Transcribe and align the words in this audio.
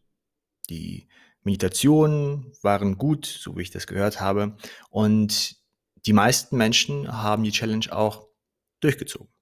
Die 0.69 1.07
Meditationen 1.49 2.53
waren 2.61 2.99
gut, 2.99 3.25
so 3.25 3.57
wie 3.57 3.62
ich 3.62 3.71
das 3.71 3.87
gehört 3.87 4.21
habe. 4.21 4.55
Und 4.91 5.57
die 6.05 6.12
meisten 6.12 6.59
Menschen 6.59 7.11
haben 7.11 7.43
die 7.43 7.52
Challenge 7.52 7.87
auch 7.91 8.29
durchgezogen. 8.80 9.33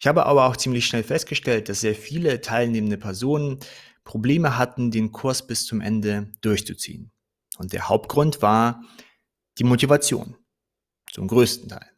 Ich 0.00 0.08
habe 0.08 0.26
aber 0.26 0.46
auch 0.46 0.56
ziemlich 0.56 0.84
schnell 0.84 1.04
festgestellt, 1.04 1.68
dass 1.68 1.82
sehr 1.82 1.94
viele 1.94 2.40
teilnehmende 2.40 2.98
Personen 2.98 3.60
Probleme 4.02 4.58
hatten, 4.58 4.90
den 4.90 5.12
Kurs 5.12 5.46
bis 5.46 5.66
zum 5.66 5.80
Ende 5.80 6.32
durchzuziehen. 6.40 7.12
Und 7.58 7.72
der 7.72 7.88
Hauptgrund 7.88 8.42
war 8.42 8.82
die 9.58 9.64
Motivation, 9.64 10.36
zum 11.12 11.28
größten 11.28 11.68
Teil. 11.68 11.88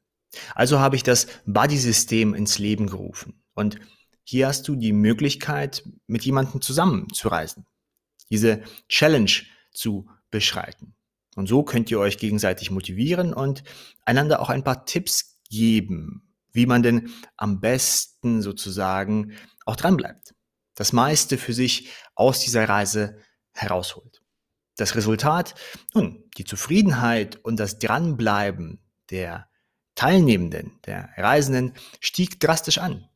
Also 0.55 0.79
habe 0.79 0.97
ich 0.97 1.03
das 1.03 1.27
Buddy-System 1.47 2.35
ins 2.35 2.59
Leben 2.59 2.87
gerufen. 2.89 3.43
Und 3.55 3.79
hier 4.25 4.49
hast 4.49 4.69
du 4.69 4.77
die 4.77 4.93
Möglichkeit, 4.93 5.89
mit 6.07 6.27
jemandem 6.27 6.61
zusammenzureisen, 6.61 7.65
diese 8.31 8.63
Challenge 8.89 9.31
zu 9.73 10.09
beschreiten. 10.31 10.95
Und 11.37 11.49
so 11.49 11.63
könnt 11.63 11.91
ihr 11.91 11.99
euch 11.99 12.19
gegenseitig 12.19 12.71
motivieren 12.71 13.33
und 13.33 13.65
einander 14.05 14.41
auch 14.41 14.51
ein 14.51 14.65
paar 14.65 14.85
Tipps 14.85 15.41
geben, 15.51 16.35
wie 16.53 16.67
man 16.67 16.83
denn 16.83 17.11
am 17.37 17.61
besten 17.61 18.41
sozusagen 18.41 19.37
auch 19.67 19.77
dranbleibt. 19.77 20.35
Das 20.75 20.93
meiste 20.93 21.39
für 21.39 21.53
sich 21.53 21.91
aus 22.15 22.41
dieser 22.41 22.69
Reise 22.69 23.19
herausholt. 23.53 24.23
Das 24.77 24.97
Resultat, 24.97 25.55
nun, 25.95 26.25
die 26.37 26.45
Zufriedenheit 26.45 27.37
und 27.45 27.61
das 27.61 27.79
Dranbleiben 27.79 28.81
der 29.11 29.49
Teilnehmenden, 29.95 30.81
der 30.87 31.11
Reisenden 31.17 31.75
stieg 32.01 32.41
drastisch 32.41 32.79
an. 32.79 33.09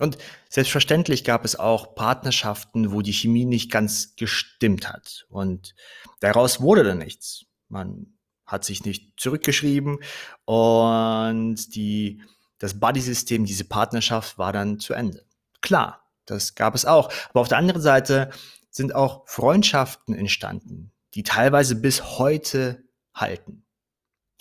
Und 0.00 0.18
selbstverständlich 0.48 1.24
gab 1.24 1.44
es 1.44 1.56
auch 1.56 1.94
Partnerschaften, 1.94 2.92
wo 2.92 3.00
die 3.00 3.12
Chemie 3.12 3.44
nicht 3.44 3.70
ganz 3.70 4.16
gestimmt 4.16 4.88
hat. 4.88 5.26
Und 5.28 5.74
daraus 6.20 6.60
wurde 6.60 6.82
dann 6.82 6.98
nichts. 6.98 7.46
Man 7.68 8.14
hat 8.46 8.64
sich 8.64 8.84
nicht 8.84 9.18
zurückgeschrieben 9.18 10.00
und 10.44 11.74
die, 11.74 12.22
das 12.58 12.78
Buddy-System, 12.78 13.44
diese 13.44 13.64
Partnerschaft 13.64 14.36
war 14.36 14.52
dann 14.52 14.78
zu 14.80 14.94
Ende. 14.94 15.24
Klar, 15.60 16.04
das 16.26 16.54
gab 16.54 16.74
es 16.74 16.84
auch. 16.84 17.10
Aber 17.30 17.40
auf 17.40 17.48
der 17.48 17.58
anderen 17.58 17.80
Seite 17.80 18.30
sind 18.70 18.94
auch 18.94 19.26
Freundschaften 19.28 20.14
entstanden, 20.14 20.92
die 21.14 21.22
teilweise 21.22 21.76
bis 21.76 22.18
heute 22.18 22.84
halten. 23.14 23.64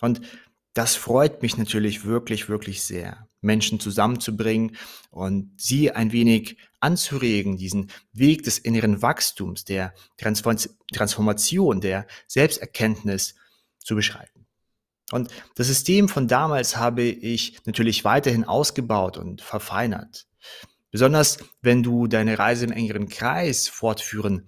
Und 0.01 0.21
das 0.73 0.95
freut 0.95 1.41
mich 1.41 1.57
natürlich 1.57 2.03
wirklich, 2.03 2.49
wirklich 2.49 2.83
sehr, 2.83 3.27
Menschen 3.43 3.79
zusammenzubringen 3.79 4.75
und 5.11 5.51
sie 5.57 5.91
ein 5.91 6.11
wenig 6.11 6.57
anzuregen, 6.79 7.57
diesen 7.57 7.91
Weg 8.11 8.43
des 8.43 8.57
inneren 8.57 9.01
Wachstums, 9.01 9.65
der 9.65 9.93
Transformation, 10.17 11.81
der 11.81 12.07
Selbsterkenntnis 12.27 13.35
zu 13.79 13.95
beschreiten. 13.95 14.45
Und 15.11 15.29
das 15.55 15.67
System 15.67 16.09
von 16.09 16.27
damals 16.27 16.77
habe 16.77 17.03
ich 17.03 17.59
natürlich 17.65 18.03
weiterhin 18.03 18.45
ausgebaut 18.45 19.17
und 19.17 19.41
verfeinert. 19.41 20.25
Besonders 20.91 21.37
wenn 21.61 21.83
du 21.83 22.07
deine 22.07 22.39
Reise 22.39 22.65
im 22.65 22.71
engeren 22.71 23.09
Kreis 23.09 23.67
fortführen 23.67 24.47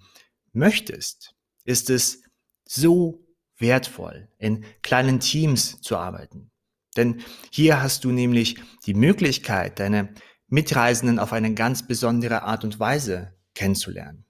möchtest, 0.53 1.35
ist 1.65 1.89
es 1.89 2.23
so 2.65 3.25
wertvoll, 3.57 4.27
in 4.37 4.65
kleinen 4.81 5.19
Teams 5.19 5.81
zu 5.81 5.97
arbeiten. 5.97 6.51
Denn 6.95 7.21
hier 7.51 7.81
hast 7.81 8.03
du 8.03 8.11
nämlich 8.11 8.57
die 8.85 8.93
Möglichkeit, 8.93 9.79
deine 9.79 10.13
Mitreisenden 10.47 11.19
auf 11.19 11.33
eine 11.33 11.53
ganz 11.53 11.87
besondere 11.87 12.43
Art 12.43 12.63
und 12.63 12.79
Weise 12.79 13.33
kennenzulernen. 13.53 14.25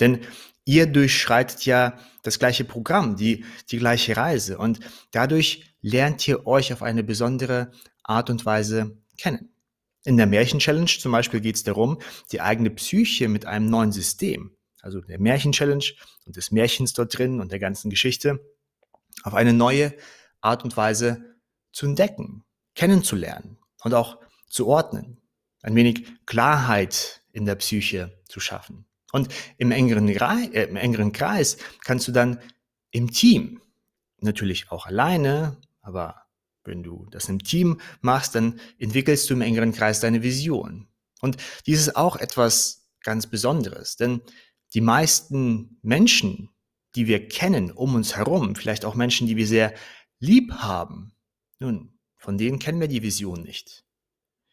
Denn 0.00 0.20
ihr 0.64 0.86
durchschreitet 0.86 1.64
ja 1.64 1.98
das 2.22 2.38
gleiche 2.38 2.64
Programm, 2.64 3.16
die, 3.16 3.44
die 3.70 3.78
gleiche 3.78 4.16
Reise 4.16 4.58
und 4.58 4.80
dadurch 5.10 5.74
lernt 5.80 6.26
ihr 6.26 6.46
euch 6.46 6.72
auf 6.72 6.82
eine 6.82 7.04
besondere 7.04 7.70
Art 8.02 8.30
und 8.30 8.44
Weise 8.44 8.98
kennen. 9.16 9.50
In 10.04 10.16
der 10.16 10.26
Märchen-Challenge 10.26 10.86
zum 10.86 11.12
Beispiel 11.12 11.40
geht 11.40 11.56
es 11.56 11.64
darum, 11.64 11.98
die 12.30 12.40
eigene 12.40 12.70
Psyche 12.70 13.28
mit 13.28 13.46
einem 13.46 13.68
neuen 13.68 13.92
System, 13.92 14.56
also 14.80 15.00
der 15.00 15.18
Märchen-Challenge 15.18 15.84
und 16.26 16.36
des 16.36 16.52
Märchens 16.52 16.92
dort 16.92 17.16
drin 17.16 17.40
und 17.40 17.50
der 17.50 17.58
ganzen 17.58 17.90
Geschichte, 17.90 18.40
auf 19.22 19.34
eine 19.34 19.52
neue 19.52 19.94
Art 20.40 20.62
und 20.62 20.76
Weise 20.76 21.35
zu 21.76 21.84
entdecken, 21.84 22.42
kennenzulernen 22.74 23.58
und 23.82 23.92
auch 23.92 24.18
zu 24.48 24.66
ordnen, 24.66 25.20
ein 25.60 25.74
wenig 25.74 26.06
Klarheit 26.24 27.22
in 27.32 27.44
der 27.44 27.56
Psyche 27.56 28.18
zu 28.26 28.40
schaffen. 28.40 28.86
Und 29.12 29.28
im 29.58 29.70
engeren, 29.72 30.08
äh, 30.08 30.64
im 30.64 30.76
engeren 30.76 31.12
Kreis 31.12 31.58
kannst 31.84 32.08
du 32.08 32.12
dann 32.12 32.40
im 32.92 33.10
Team, 33.10 33.60
natürlich 34.20 34.70
auch 34.70 34.86
alleine, 34.86 35.60
aber 35.82 36.22
wenn 36.64 36.82
du 36.82 37.06
das 37.10 37.28
im 37.28 37.44
Team 37.44 37.78
machst, 38.00 38.34
dann 38.34 38.58
entwickelst 38.78 39.28
du 39.28 39.34
im 39.34 39.42
engeren 39.42 39.72
Kreis 39.72 40.00
deine 40.00 40.22
Vision. 40.22 40.88
Und 41.20 41.36
dies 41.66 41.80
ist 41.80 41.94
auch 41.94 42.16
etwas 42.16 42.88
ganz 43.02 43.26
Besonderes, 43.26 43.96
denn 43.96 44.22
die 44.72 44.80
meisten 44.80 45.78
Menschen, 45.82 46.48
die 46.94 47.06
wir 47.06 47.28
kennen 47.28 47.70
um 47.70 47.94
uns 47.94 48.16
herum, 48.16 48.56
vielleicht 48.56 48.86
auch 48.86 48.94
Menschen, 48.94 49.26
die 49.26 49.36
wir 49.36 49.46
sehr 49.46 49.74
lieb 50.20 50.54
haben, 50.54 51.12
nun, 51.58 51.98
von 52.16 52.38
denen 52.38 52.58
kennen 52.58 52.80
wir 52.80 52.88
die 52.88 53.02
Vision 53.02 53.42
nicht, 53.42 53.84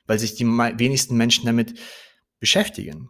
weil 0.06 0.20
sich 0.20 0.36
die 0.36 0.46
wenigsten 0.46 1.18
Menschen 1.18 1.46
damit 1.46 1.80
beschäftigen. 2.40 3.10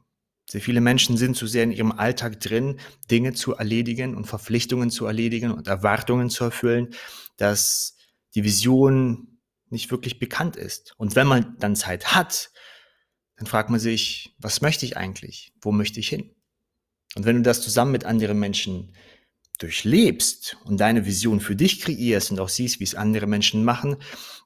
Sehr 0.50 0.62
viele 0.62 0.82
Menschen 0.82 1.18
sind 1.18 1.36
zu 1.36 1.48
sehr 1.48 1.64
in 1.64 1.72
ihrem 1.72 1.92
Alltag 1.92 2.40
drin, 2.40 2.80
Dinge 3.10 3.34
zu 3.34 3.56
erledigen 3.56 4.16
und 4.16 4.26
Verpflichtungen 4.26 4.92
zu 4.92 5.06
erledigen 5.06 5.52
und 5.52 5.68
Erwartungen 5.68 6.30
zu 6.30 6.44
erfüllen, 6.44 6.94
dass 7.38 7.96
die 8.36 8.44
Vision 8.44 9.40
nicht 9.70 9.90
wirklich 9.90 10.20
bekannt 10.20 10.56
ist. 10.56 10.94
Und 10.98 11.16
wenn 11.16 11.28
man 11.28 11.58
dann 11.60 11.76
Zeit 11.76 12.14
hat, 12.14 12.52
dann 13.36 13.48
fragt 13.48 13.70
man 13.70 13.80
sich, 13.80 14.36
was 14.38 14.62
möchte 14.62 14.86
ich 14.86 14.98
eigentlich? 14.98 15.54
Wo 15.62 15.72
möchte 15.72 16.00
ich 16.00 16.10
hin? 16.10 16.36
Und 17.16 17.26
wenn 17.26 17.38
du 17.38 17.42
das 17.42 17.62
zusammen 17.62 17.92
mit 17.92 18.06
anderen 18.06 18.40
Menschen 18.40 18.94
durchlebst 19.64 20.58
und 20.66 20.80
deine 20.80 21.06
Vision 21.06 21.40
für 21.40 21.56
dich 21.56 21.80
kreierst 21.80 22.32
und 22.32 22.40
auch 22.42 22.50
siehst, 22.50 22.82
wie 22.82 22.84
es 22.84 22.96
andere 22.96 23.28
Menschen 23.28 23.64
machen, 23.64 23.96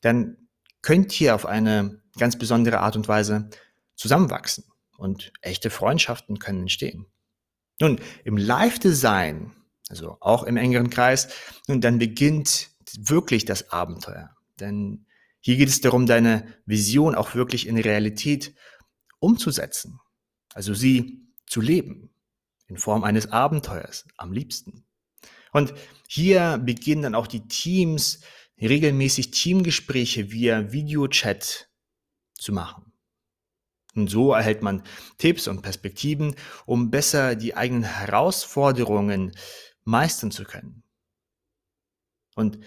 dann 0.01 0.37
könnt 0.83 1.19
ihr 1.19 1.33
auf 1.33 1.47
eine 1.47 2.01
ganz 2.17 2.37
besondere 2.37 2.79
Art 2.79 2.95
und 2.95 3.07
Weise 3.07 3.49
zusammenwachsen 3.95 4.63
und 4.97 5.33
echte 5.41 5.71
Freundschaften 5.71 6.37
können 6.37 6.61
entstehen. 6.61 7.07
Nun, 7.79 7.99
im 8.23 8.37
Live-Design, 8.37 9.53
also 9.89 10.17
auch 10.19 10.43
im 10.43 10.55
engeren 10.55 10.91
Kreis, 10.91 11.29
nun, 11.67 11.81
dann 11.81 11.97
beginnt 11.97 12.69
wirklich 12.99 13.45
das 13.45 13.71
Abenteuer. 13.71 14.35
Denn 14.59 15.07
hier 15.39 15.57
geht 15.57 15.69
es 15.69 15.81
darum, 15.81 16.05
deine 16.05 16.45
Vision 16.65 17.15
auch 17.15 17.33
wirklich 17.33 17.67
in 17.67 17.77
Realität 17.77 18.53
umzusetzen. 19.19 19.99
Also 20.53 20.75
sie 20.75 21.27
zu 21.47 21.59
leben. 21.59 22.11
In 22.67 22.77
Form 22.77 23.03
eines 23.03 23.31
Abenteuers 23.31 24.05
am 24.17 24.33
liebsten. 24.33 24.86
Und 25.57 25.73
hier 26.07 26.59
beginnen 26.63 27.01
dann 27.01 27.15
auch 27.15 27.25
die 27.25 27.47
Teams 27.47 28.19
regelmäßig 28.61 29.31
Teamgespräche 29.31 30.29
via 30.29 30.71
Videochat 30.71 31.67
zu 32.35 32.53
machen. 32.53 32.93
Und 33.95 34.07
so 34.07 34.33
erhält 34.33 34.61
man 34.61 34.83
Tipps 35.17 35.47
und 35.47 35.63
Perspektiven, 35.63 36.35
um 36.67 36.91
besser 36.91 37.33
die 37.33 37.55
eigenen 37.55 37.85
Herausforderungen 37.85 39.31
meistern 39.83 40.29
zu 40.29 40.43
können. 40.43 40.83
Und 42.35 42.59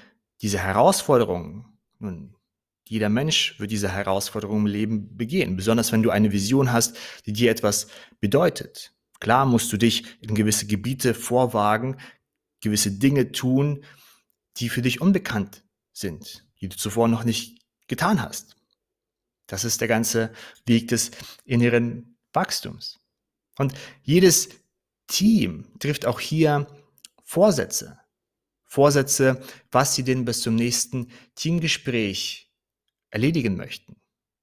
diese 0.43 0.59
Herausforderungen, 0.59 1.79
nun, 2.01 2.35
jeder 2.89 3.09
Mensch 3.09 3.61
wird 3.61 3.71
diese 3.71 3.93
Herausforderungen 3.93 4.67
im 4.67 4.73
Leben 4.73 5.17
begehen, 5.17 5.55
besonders 5.55 5.93
wenn 5.93 6.03
du 6.03 6.11
eine 6.11 6.33
Vision 6.33 6.73
hast, 6.73 6.97
die 7.25 7.35
dir 7.35 7.53
etwas 7.53 7.87
bedeutet. 8.19 8.93
Klar 9.21 9.47
musst 9.47 9.73
du 9.73 9.77
dich 9.77 10.21
in 10.23 10.35
gewisse 10.35 10.67
Gebiete 10.67 11.15
vorwagen, 11.15 11.99
gewisse 12.61 12.93
Dinge 12.93 13.33
tun, 13.33 13.85
die 14.57 14.69
für 14.69 14.83
dich 14.83 15.01
unbekannt 15.01 15.65
sind, 15.93 16.47
die 16.61 16.69
du 16.69 16.77
zuvor 16.77 17.09
noch 17.09 17.25
nicht 17.25 17.63
getan 17.89 18.23
hast. 18.23 18.57
Das 19.47 19.65
ist 19.65 19.81
der 19.81 19.89
ganze 19.89 20.33
Weg 20.65 20.89
des 20.89 21.11
inneren 21.45 22.17
Wachstums. 22.33 23.01
Und 23.59 23.75
jedes 24.03 24.49
Team 25.09 25.67
trifft 25.81 26.07
auch 26.07 26.21
hier 26.21 26.67
Vorsätze, 27.25 27.99
Vorsätze, 28.65 29.43
was 29.73 29.95
sie 29.95 30.05
denn 30.05 30.25
bis 30.25 30.43
zum 30.43 30.55
nächsten 30.55 31.11
Teamgespräch 31.35 32.53
erledigen 33.11 33.57
möchten, 33.57 34.01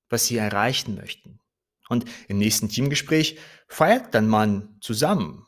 was 0.10 0.26
sie 0.26 0.36
erreichen 0.36 0.96
möchten. 0.96 1.40
Und 1.88 2.04
im 2.28 2.38
nächsten 2.38 2.68
Teamgespräch 2.68 3.40
feiert 3.70 4.14
dann 4.14 4.28
man 4.28 4.78
zusammen, 4.82 5.47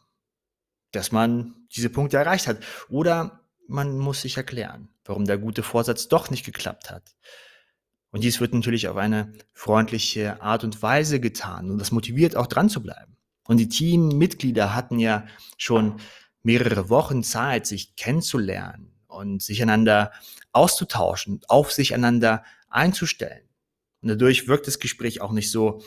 dass 0.92 1.12
man 1.12 1.56
diese 1.72 1.90
Punkte 1.90 2.18
erreicht 2.18 2.48
hat. 2.48 2.60
Oder 2.90 3.42
man 3.68 3.98
muss 3.98 4.22
sich 4.22 4.38
erklären, 4.38 4.90
warum 5.06 5.26
der 5.26 5.38
gute 5.38 5.64
Vorsatz 5.64 6.08
doch 6.08 6.30
nicht 6.30 6.46
geklappt 6.46 6.90
hat. 6.90 7.16
Und 8.12 8.24
dies 8.24 8.40
wird 8.40 8.54
natürlich 8.54 8.88
auf 8.88 8.98
eine 8.98 9.34
freundliche 9.54 10.42
Art 10.42 10.64
und 10.64 10.82
Weise 10.82 11.20
getan. 11.20 11.70
Und 11.70 11.78
das 11.78 11.92
motiviert 11.92 12.36
auch 12.36 12.48
dran 12.48 12.70
zu 12.70 12.82
bleiben. 12.82 13.18
Und 13.48 13.58
die 13.58 13.70
Teammitglieder 13.70 14.76
hatten 14.76 15.00
ja 15.00 15.28
schon 15.58 16.00
mehrere 16.42 16.90
Wochen 16.90 17.24
Zeit, 17.24 17.68
sich 17.68 17.96
kennenzulernen 17.96 18.94
und 19.08 19.42
sich 19.42 19.62
einander 19.62 20.12
auszutauschen, 20.52 21.42
auf 21.48 21.72
sich 21.72 21.94
einander 21.94 22.44
einzustellen. 22.70 23.48
Und 24.02 24.10
dadurch 24.10 24.48
wirkt 24.48 24.68
das 24.68 24.80
Gespräch 24.80 25.22
auch 25.22 25.32
nicht 25.32 25.52
so 25.52 25.84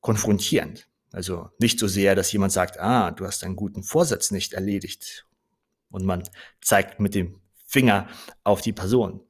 konfrontierend. 0.00 0.88
Also 1.16 1.48
nicht 1.58 1.78
so 1.78 1.88
sehr, 1.88 2.14
dass 2.14 2.30
jemand 2.30 2.52
sagt, 2.52 2.78
ah, 2.78 3.10
du 3.10 3.24
hast 3.24 3.42
einen 3.42 3.56
guten 3.56 3.82
Vorsatz 3.82 4.30
nicht 4.30 4.52
erledigt. 4.52 5.26
Und 5.88 6.04
man 6.04 6.22
zeigt 6.60 7.00
mit 7.00 7.14
dem 7.14 7.40
Finger 7.66 8.06
auf 8.44 8.60
die 8.60 8.74
Person, 8.74 9.22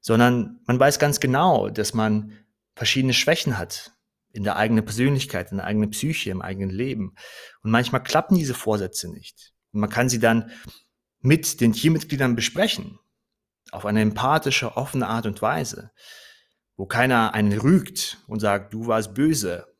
sondern 0.00 0.60
man 0.66 0.78
weiß 0.78 1.00
ganz 1.00 1.18
genau, 1.18 1.68
dass 1.68 1.94
man 1.94 2.38
verschiedene 2.76 3.12
Schwächen 3.12 3.58
hat 3.58 3.90
in 4.30 4.44
der 4.44 4.54
eigenen 4.54 4.84
Persönlichkeit, 4.84 5.50
in 5.50 5.56
der 5.56 5.66
eigenen 5.66 5.90
Psyche, 5.90 6.30
im 6.30 6.42
eigenen 6.42 6.70
Leben. 6.70 7.16
Und 7.64 7.72
manchmal 7.72 8.04
klappen 8.04 8.36
diese 8.36 8.54
Vorsätze 8.54 9.10
nicht. 9.10 9.52
Und 9.72 9.80
man 9.80 9.90
kann 9.90 10.08
sie 10.08 10.20
dann 10.20 10.52
mit 11.18 11.60
den 11.60 11.72
Teammitgliedern 11.72 12.36
besprechen, 12.36 13.00
auf 13.72 13.84
eine 13.84 14.00
empathische, 14.00 14.76
offene 14.76 15.08
Art 15.08 15.26
und 15.26 15.42
Weise, 15.42 15.90
wo 16.76 16.86
keiner 16.86 17.34
einen 17.34 17.58
rügt 17.58 18.18
und 18.28 18.38
sagt, 18.38 18.72
du 18.72 18.86
warst 18.86 19.12
böse, 19.12 19.71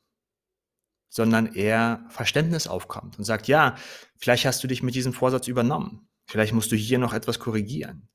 sondern 1.12 1.55
eher 1.55 2.06
Verständnis 2.09 2.67
aufkommt 2.67 3.19
und 3.19 3.25
sagt, 3.25 3.47
ja, 3.47 3.76
vielleicht 4.17 4.47
hast 4.47 4.64
du 4.64 4.67
dich 4.67 4.82
mit 4.82 4.94
diesem 4.94 5.12
Vorsatz 5.12 5.47
übernommen. 5.47 6.09
Vielleicht 6.25 6.55
musst 6.55 6.73
du 6.73 6.76
hier 6.76 6.99
noch 6.99 7.12
etwas 7.12 7.38
korrigieren. 7.38 8.09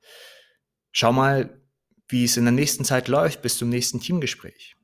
Schau 0.92 1.14
mal, 1.14 1.62
wie 2.08 2.24
es 2.24 2.38
in 2.38 2.46
der 2.46 2.54
nächsten 2.54 2.86
Zeit 2.86 3.08
läuft 3.08 3.44
bis 3.44 3.60
zum 3.60 3.70
nächsten 3.70 4.00
Teamgespräch. 4.00 4.76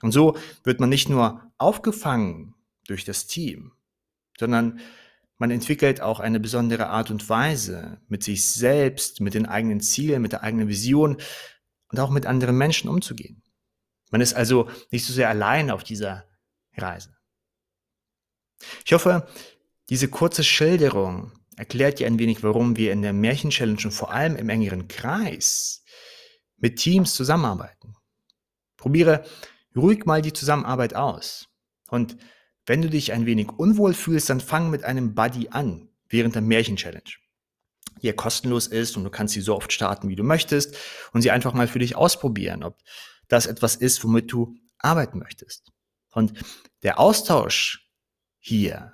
Und 0.00 0.12
so 0.12 0.38
wird 0.64 0.80
man 0.80 0.88
nicht 0.88 1.10
nur 1.10 1.52
aufgefangen 1.58 2.54
durch 2.86 3.04
das 3.04 3.26
Team, 3.26 3.72
sondern 4.38 4.80
man 5.36 5.50
entwickelt 5.50 6.00
auch 6.00 6.20
eine 6.20 6.40
besondere 6.40 6.86
Art 6.86 7.10
und 7.10 7.28
Weise, 7.28 8.00
mit 8.08 8.24
sich 8.24 8.46
selbst, 8.46 9.20
mit 9.20 9.34
den 9.34 9.44
eigenen 9.44 9.80
Zielen, 9.80 10.22
mit 10.22 10.32
der 10.32 10.42
eigenen 10.42 10.68
Vision 10.68 11.18
und 11.90 12.00
auch 12.00 12.08
mit 12.08 12.24
anderen 12.24 12.56
Menschen 12.56 12.88
umzugehen. 12.88 13.42
Man 14.10 14.22
ist 14.22 14.32
also 14.32 14.70
nicht 14.90 15.04
so 15.04 15.12
sehr 15.12 15.28
allein 15.28 15.70
auf 15.70 15.84
dieser 15.84 16.24
Reise. 16.74 17.17
Ich 18.84 18.92
hoffe, 18.92 19.26
diese 19.88 20.08
kurze 20.08 20.44
Schilderung 20.44 21.32
erklärt 21.56 21.98
dir 21.98 22.06
ein 22.06 22.18
wenig, 22.18 22.42
warum 22.42 22.76
wir 22.76 22.92
in 22.92 23.02
der 23.02 23.12
Märchen-Challenge 23.12 23.80
und 23.84 23.92
vor 23.92 24.12
allem 24.12 24.36
im 24.36 24.48
engeren 24.48 24.88
Kreis 24.88 25.84
mit 26.56 26.76
Teams 26.76 27.14
zusammenarbeiten. 27.14 27.96
Probiere 28.76 29.24
ruhig 29.76 30.04
mal 30.06 30.22
die 30.22 30.32
Zusammenarbeit 30.32 30.94
aus. 30.94 31.48
Und 31.88 32.16
wenn 32.66 32.82
du 32.82 32.90
dich 32.90 33.12
ein 33.12 33.26
wenig 33.26 33.48
unwohl 33.50 33.94
fühlst, 33.94 34.30
dann 34.30 34.40
fang 34.40 34.70
mit 34.70 34.84
einem 34.84 35.14
Buddy 35.14 35.48
an 35.48 35.88
während 36.08 36.34
der 36.34 36.42
Märchen-Challenge. 36.42 37.10
Die 38.02 38.06
ja 38.06 38.12
kostenlos 38.12 38.66
ist 38.66 38.96
und 38.96 39.04
du 39.04 39.10
kannst 39.10 39.34
sie 39.34 39.40
so 39.40 39.56
oft 39.56 39.72
starten, 39.72 40.08
wie 40.08 40.16
du 40.16 40.22
möchtest 40.22 40.76
und 41.12 41.22
sie 41.22 41.30
einfach 41.30 41.54
mal 41.54 41.66
für 41.66 41.80
dich 41.80 41.96
ausprobieren, 41.96 42.62
ob 42.62 42.78
das 43.26 43.46
etwas 43.46 43.74
ist, 43.74 44.04
womit 44.04 44.30
du 44.30 44.54
arbeiten 44.78 45.18
möchtest. 45.18 45.72
Und 46.12 46.32
der 46.82 47.00
Austausch 47.00 47.87
hier. 48.38 48.92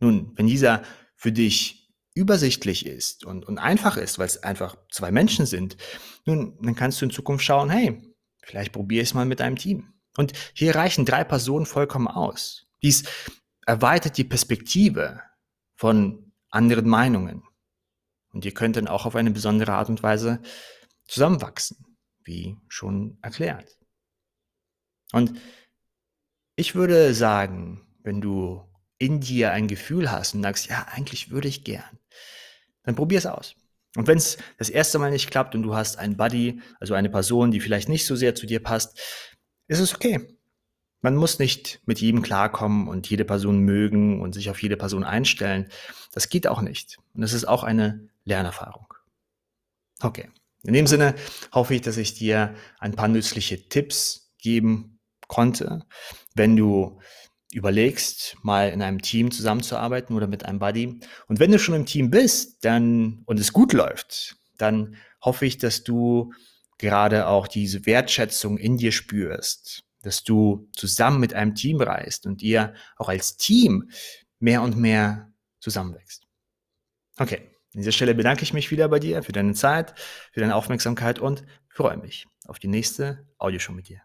Nun, 0.00 0.32
wenn 0.36 0.46
dieser 0.46 0.82
für 1.16 1.32
dich 1.32 1.92
übersichtlich 2.14 2.86
ist 2.86 3.24
und, 3.24 3.44
und 3.44 3.58
einfach 3.58 3.96
ist, 3.96 4.18
weil 4.18 4.26
es 4.26 4.42
einfach 4.42 4.76
zwei 4.90 5.10
Menschen 5.10 5.46
sind, 5.46 5.76
nun, 6.24 6.58
dann 6.62 6.74
kannst 6.74 7.00
du 7.00 7.06
in 7.06 7.10
Zukunft 7.10 7.44
schauen, 7.44 7.70
hey, 7.70 8.02
vielleicht 8.42 8.72
probiere 8.72 9.02
ich 9.02 9.10
es 9.10 9.14
mal 9.14 9.26
mit 9.26 9.40
einem 9.40 9.56
Team. 9.56 9.94
Und 10.16 10.32
hier 10.54 10.74
reichen 10.74 11.04
drei 11.04 11.24
Personen 11.24 11.66
vollkommen 11.66 12.08
aus. 12.08 12.66
Dies 12.82 13.04
erweitert 13.66 14.16
die 14.16 14.24
Perspektive 14.24 15.20
von 15.74 16.32
anderen 16.50 16.88
Meinungen. 16.88 17.42
Und 18.32 18.44
ihr 18.44 18.54
könnt 18.54 18.76
dann 18.76 18.88
auch 18.88 19.06
auf 19.06 19.16
eine 19.16 19.30
besondere 19.30 19.72
Art 19.72 19.88
und 19.88 20.02
Weise 20.02 20.40
zusammenwachsen, 21.06 21.96
wie 22.24 22.56
schon 22.68 23.18
erklärt. 23.22 23.78
Und 25.12 25.38
ich 26.56 26.74
würde 26.74 27.14
sagen, 27.14 27.83
wenn 28.04 28.20
du 28.20 28.62
in 28.98 29.20
dir 29.20 29.50
ein 29.50 29.66
Gefühl 29.66 30.12
hast 30.12 30.34
und 30.34 30.42
sagst, 30.42 30.68
ja, 30.68 30.86
eigentlich 30.92 31.30
würde 31.30 31.48
ich 31.48 31.64
gern, 31.64 31.98
dann 32.84 32.94
probier 32.94 33.18
es 33.18 33.26
aus. 33.26 33.56
Und 33.96 34.06
wenn 34.06 34.18
es 34.18 34.36
das 34.58 34.70
erste 34.70 34.98
Mal 34.98 35.10
nicht 35.10 35.30
klappt 35.30 35.54
und 35.54 35.62
du 35.62 35.74
hast 35.74 35.98
einen 35.98 36.16
Buddy, 36.16 36.60
also 36.80 36.94
eine 36.94 37.10
Person, 37.10 37.50
die 37.50 37.60
vielleicht 37.60 37.88
nicht 37.88 38.06
so 38.06 38.14
sehr 38.14 38.34
zu 38.34 38.46
dir 38.46 38.62
passt, 38.62 39.00
ist 39.66 39.80
es 39.80 39.94
okay. 39.94 40.38
Man 41.00 41.16
muss 41.16 41.38
nicht 41.38 41.80
mit 41.84 42.00
jedem 42.00 42.22
klarkommen 42.22 42.88
und 42.88 43.08
jede 43.08 43.24
Person 43.24 43.58
mögen 43.58 44.20
und 44.22 44.32
sich 44.32 44.48
auf 44.50 44.62
jede 44.62 44.76
Person 44.76 45.04
einstellen. 45.04 45.68
Das 46.12 46.28
geht 46.28 46.46
auch 46.46 46.60
nicht. 46.62 46.98
Und 47.14 47.20
das 47.20 47.32
ist 47.32 47.46
auch 47.46 47.62
eine 47.62 48.08
Lernerfahrung. 48.24 48.86
Okay. 50.00 50.30
In 50.62 50.72
dem 50.72 50.86
Sinne 50.86 51.14
hoffe 51.52 51.74
ich, 51.74 51.82
dass 51.82 51.98
ich 51.98 52.14
dir 52.14 52.54
ein 52.78 52.94
paar 52.94 53.08
nützliche 53.08 53.68
Tipps 53.68 54.32
geben 54.38 54.98
konnte. 55.28 55.84
Wenn 56.34 56.56
du 56.56 57.00
überlegst, 57.54 58.36
mal 58.42 58.70
in 58.70 58.82
einem 58.82 59.00
Team 59.00 59.30
zusammenzuarbeiten 59.30 60.16
oder 60.16 60.26
mit 60.26 60.44
einem 60.44 60.58
Buddy. 60.58 61.00
Und 61.26 61.40
wenn 61.40 61.52
du 61.52 61.58
schon 61.58 61.74
im 61.74 61.86
Team 61.86 62.10
bist, 62.10 62.64
dann 62.64 63.22
und 63.26 63.40
es 63.40 63.52
gut 63.52 63.72
läuft, 63.72 64.36
dann 64.58 64.96
hoffe 65.20 65.46
ich, 65.46 65.58
dass 65.58 65.84
du 65.84 66.32
gerade 66.78 67.28
auch 67.28 67.48
diese 67.48 67.86
Wertschätzung 67.86 68.58
in 68.58 68.76
dir 68.76 68.92
spürst, 68.92 69.84
dass 70.02 70.24
du 70.24 70.68
zusammen 70.74 71.20
mit 71.20 71.34
einem 71.34 71.54
Team 71.54 71.80
reist 71.80 72.26
und 72.26 72.42
ihr 72.42 72.74
auch 72.96 73.08
als 73.08 73.36
Team 73.36 73.90
mehr 74.38 74.62
und 74.62 74.76
mehr 74.76 75.32
zusammenwächst. 75.60 76.26
Okay, 77.16 77.38
an 77.74 77.80
dieser 77.80 77.92
Stelle 77.92 78.14
bedanke 78.14 78.42
ich 78.42 78.52
mich 78.52 78.70
wieder 78.70 78.88
bei 78.88 78.98
dir 78.98 79.22
für 79.22 79.32
deine 79.32 79.54
Zeit, 79.54 79.94
für 80.32 80.40
deine 80.40 80.56
Aufmerksamkeit 80.56 81.18
und 81.18 81.44
freue 81.68 81.96
mich 81.96 82.26
auf 82.46 82.58
die 82.58 82.68
nächste 82.68 83.26
Audioshow 83.38 83.72
mit 83.72 83.88
dir. 83.88 84.02